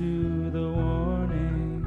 [0.00, 1.84] to the warning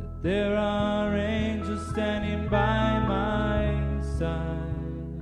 [0.00, 5.20] that there are angels standing by my side.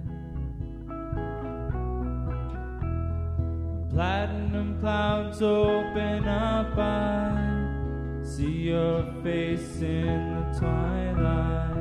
[3.90, 11.74] Platinum clouds open up, I see your face in the twilight.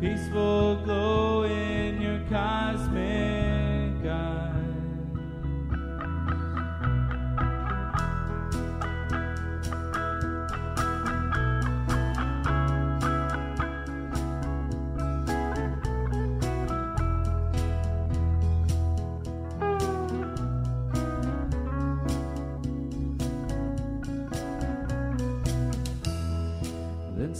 [0.00, 3.31] Peaceful glow in your cosmic.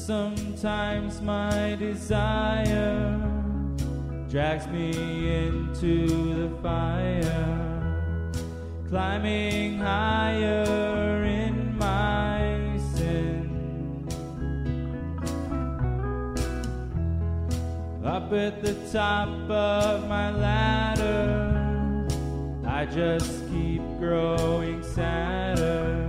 [0.06, 3.20] Sometimes my desire
[4.28, 4.90] drags me
[5.46, 8.32] into the fire,
[8.88, 13.48] climbing higher in my sin.
[18.04, 22.08] Up at the top of my ladder,
[22.66, 26.08] I just keep growing sadder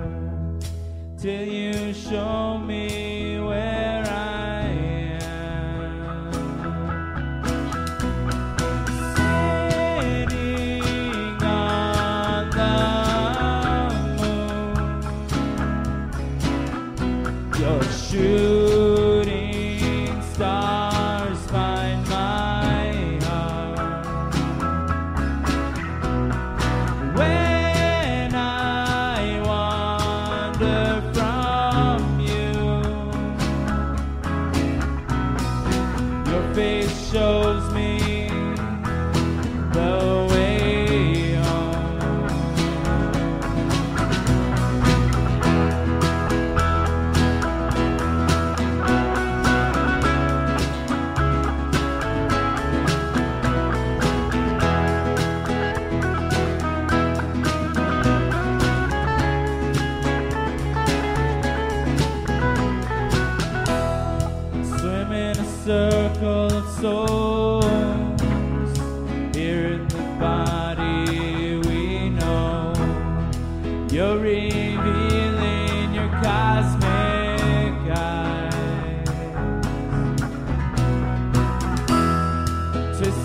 [1.19, 2.83] till you show me
[36.33, 38.02] your face shows me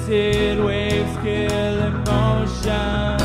[0.08, 3.17] Twisted waves kill emotion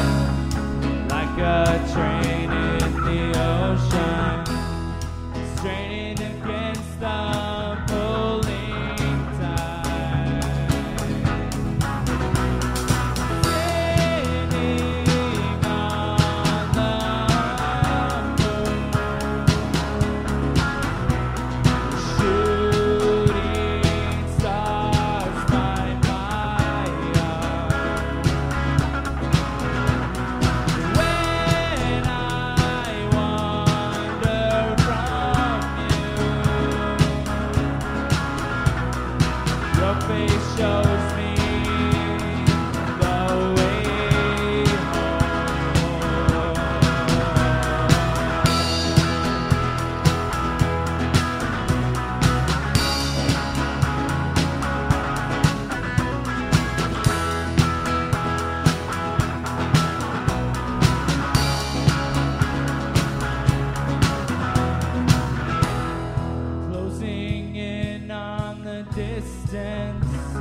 [69.54, 70.36] distance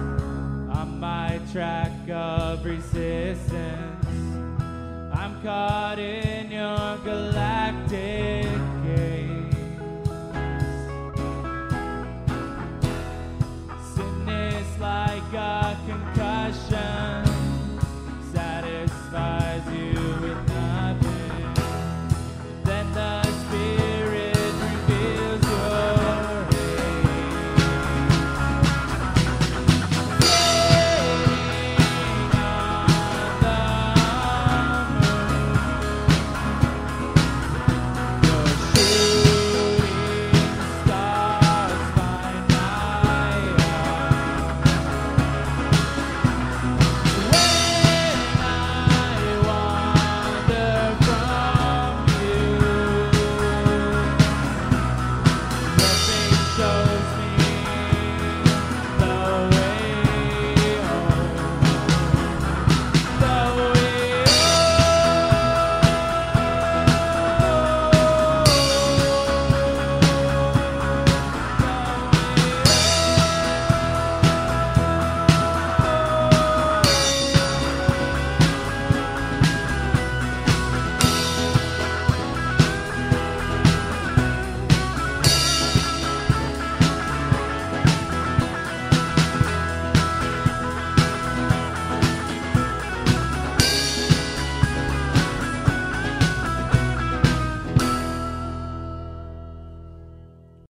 [0.75, 4.07] on my track of resistance.
[5.13, 7.42] I'm caught in your galactic.